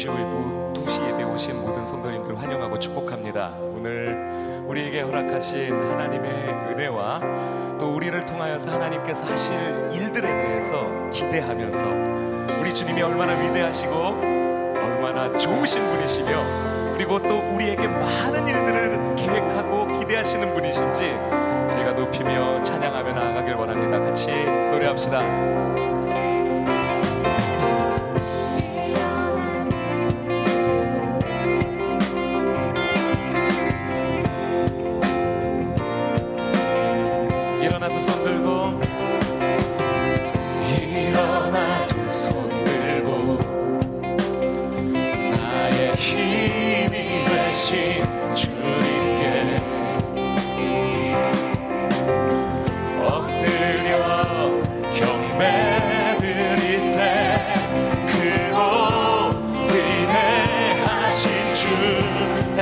[0.00, 3.52] 2시 후에 2시 예배 오신 모든 성도님들 환영하고 축복합니다.
[3.60, 6.30] 오늘 우리에게 허락하신 하나님의
[6.70, 7.20] 은혜와
[7.78, 9.54] 또 우리를 통하여서 하나님께서 하실
[9.92, 19.16] 일들에 대해서 기대하면서 우리 주님이 얼마나 위대하시고 얼마나 좋으신 분이시며 그리고 또 우리에게 많은 일들을
[19.16, 21.14] 계획하고 기대하시는 분이신지
[21.72, 24.00] 저희가 높이며 찬양하며 나아가길 원합니다.
[24.00, 24.28] 같이
[24.70, 25.89] 노래합시다.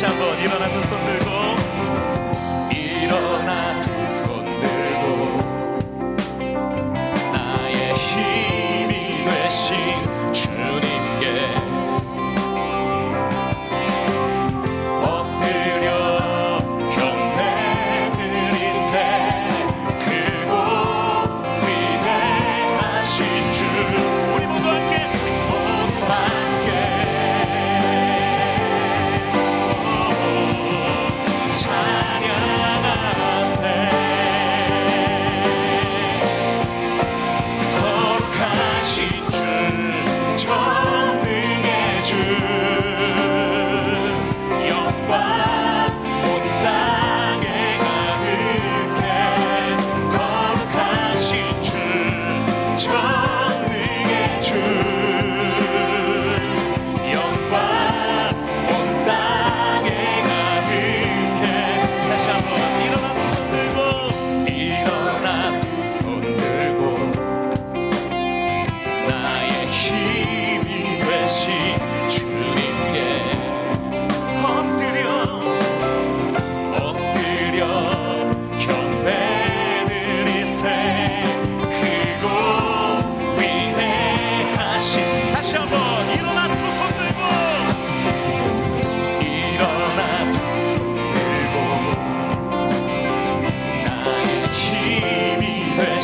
[0.00, 0.38] 다시 한번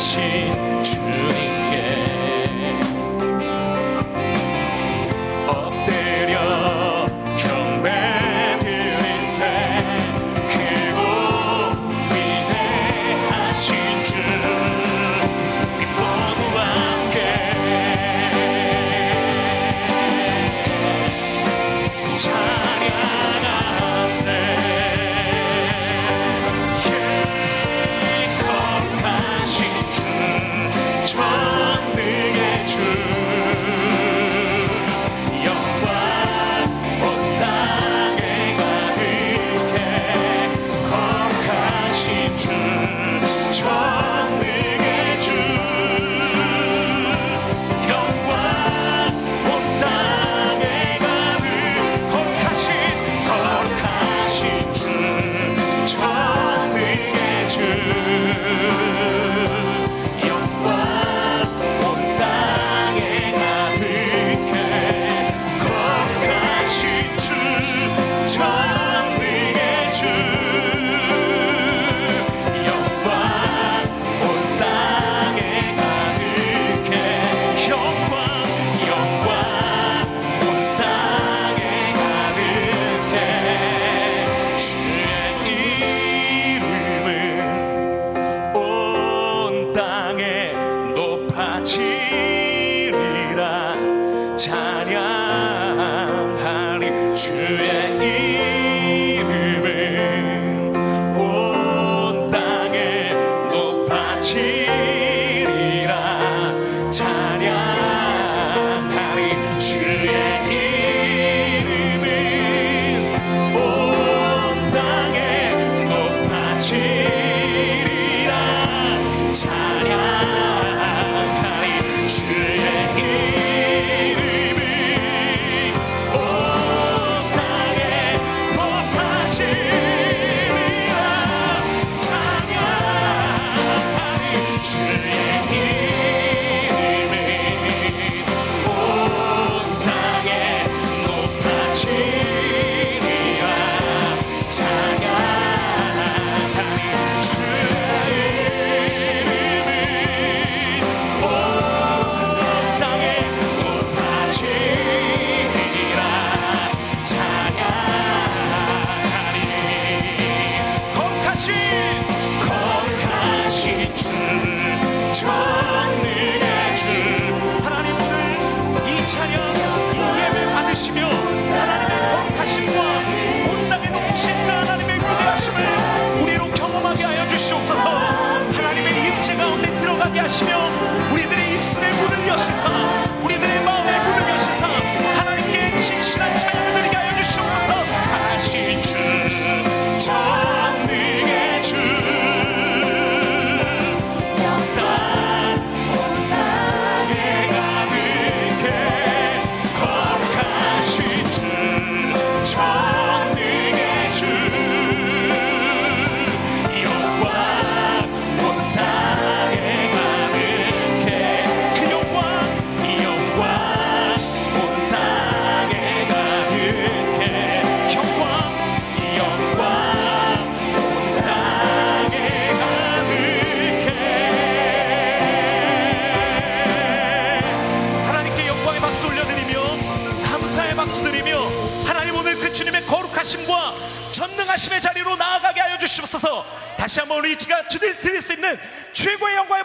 [0.07, 0.46] 주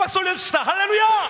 [0.02, 0.64] 박수 올려줍시다.
[0.64, 1.28] 할렐루야!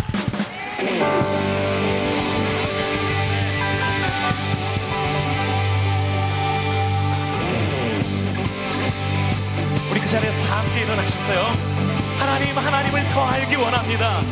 [9.90, 11.82] 우리 그 자리에서 다 함께 일어나셨어요.
[12.19, 14.22] 하나님, 하나님을 더 알기 원합니다.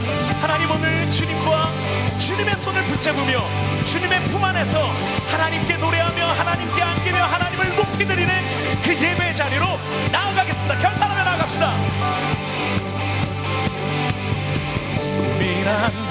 [0.40, 1.70] 하나님 오늘 주님과
[2.18, 3.44] 주님의 손을 붙잡으며
[3.84, 4.90] 주님의 품 안에서
[5.32, 7.19] 하나님께 노래하며 하나님께 안기며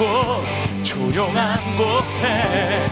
[0.00, 0.42] 곳
[0.82, 2.88] 조용한 곳에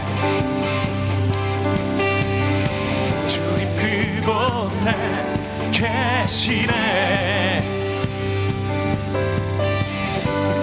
[3.27, 4.95] 주님 그곳에
[5.71, 7.63] 계시네.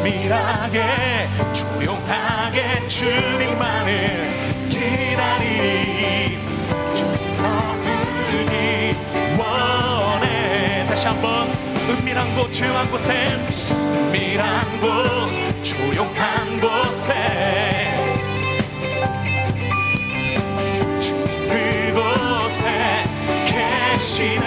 [0.04, 0.84] 밀하게
[1.52, 6.38] 조용하게 주님만을 기다리리.
[6.94, 8.94] 주님 너를
[9.36, 10.86] 원해.
[10.86, 11.48] 다시 한번
[11.90, 13.36] 은밀한 곳 조용한 곳에
[13.72, 15.45] 은밀한 곳.
[15.66, 17.12] 조용한 곳에
[21.48, 23.04] 그곳에
[23.44, 24.45] 계시는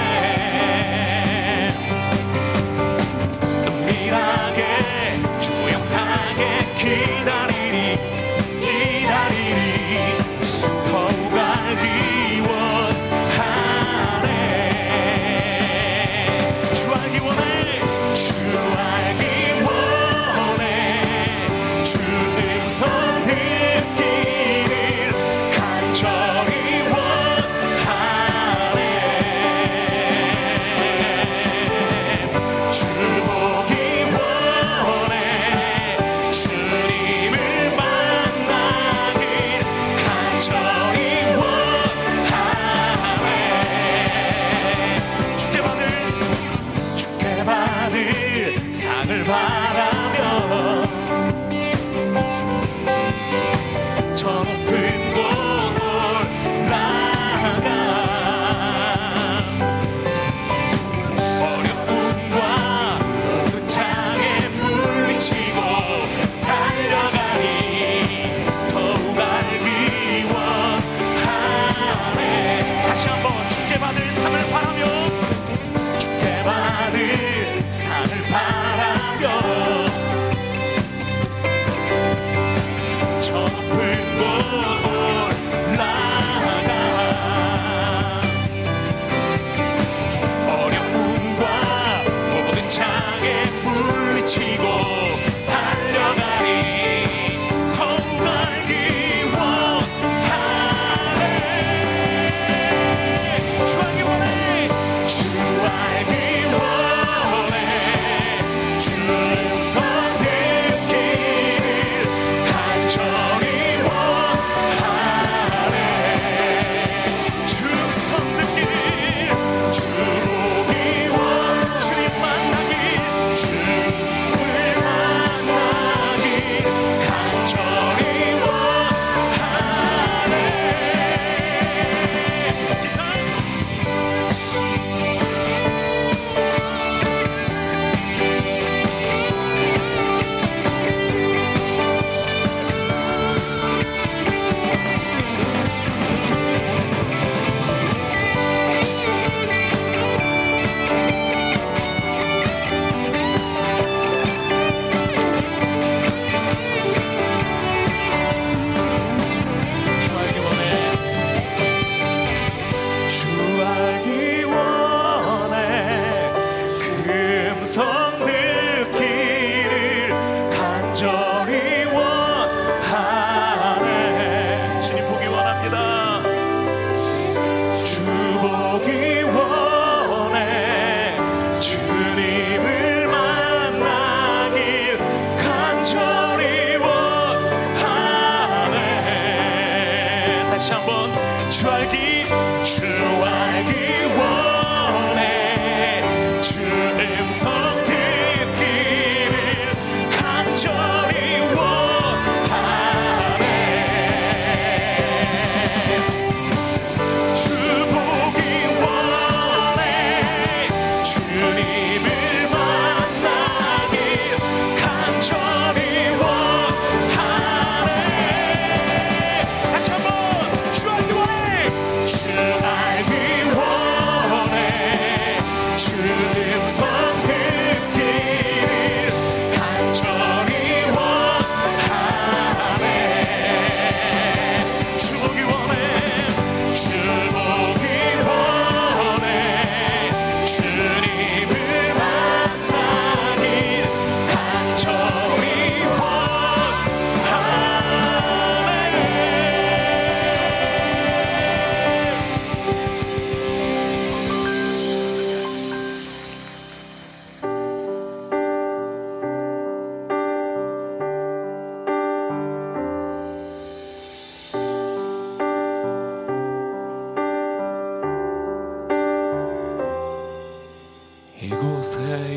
[271.89, 272.28] 이곳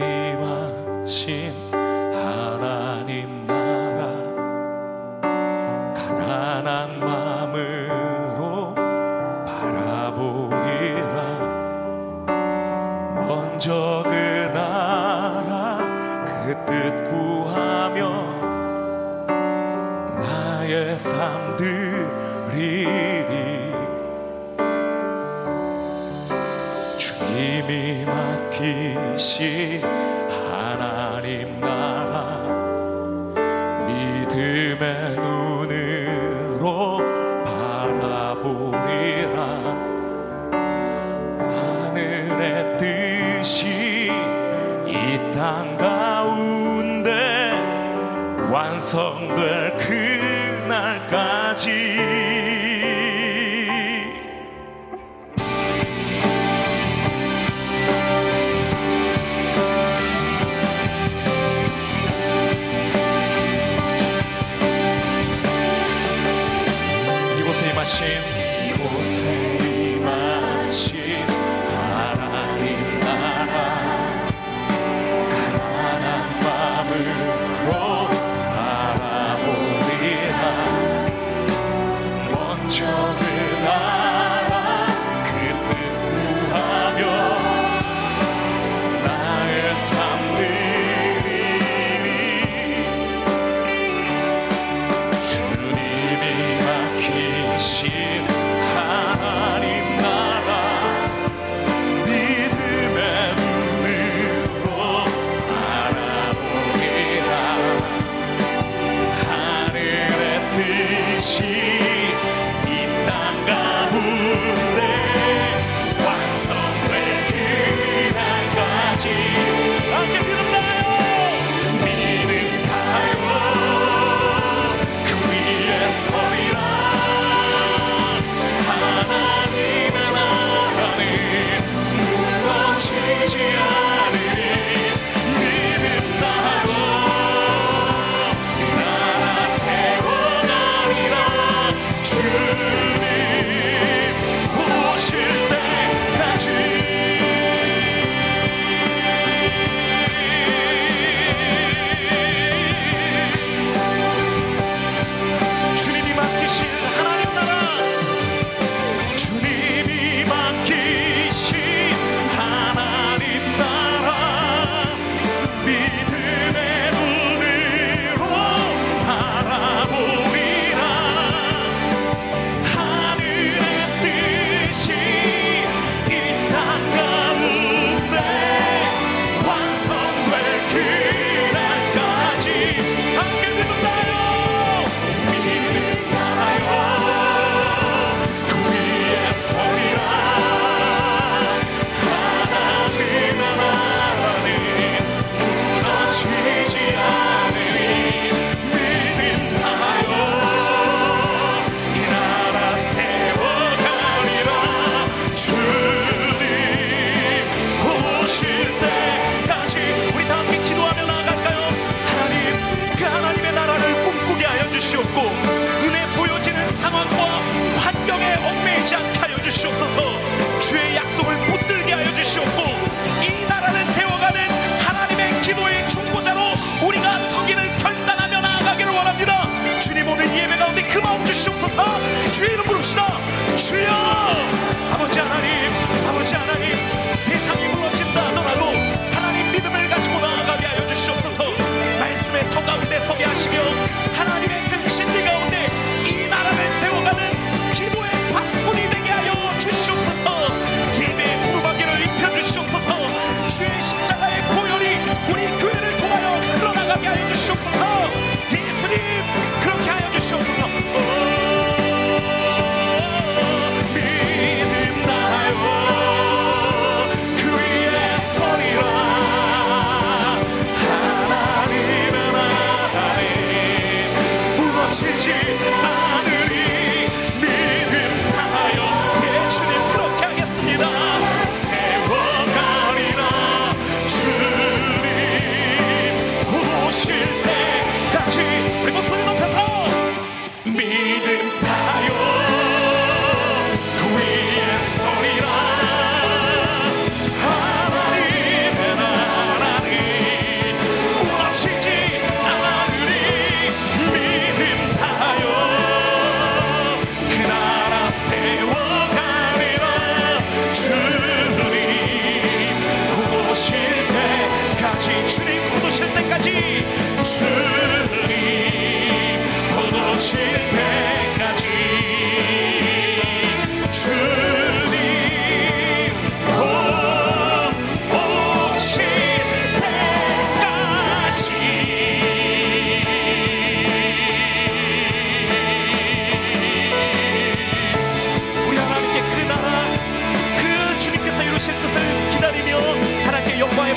[48.82, 49.61] 완성될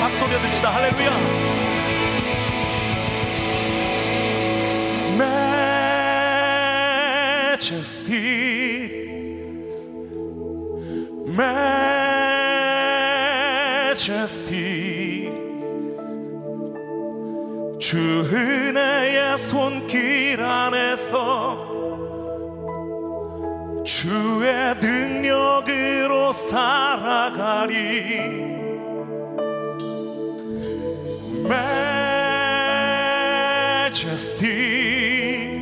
[0.06, 1.10] 박수 올려드립시다 할렐루야
[7.68, 8.90] majesty,
[14.06, 15.32] majesty.
[17.80, 21.74] 주 은혜의 손길 안에서
[23.84, 27.76] 주의 능력으로 살아가리.
[34.16, 35.60] majesty,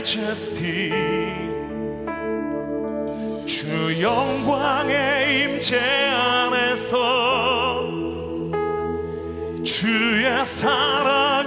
[0.00, 0.90] majesty.
[3.44, 6.96] 주 영광의 임재 안에서
[9.62, 11.39] 주의 사랑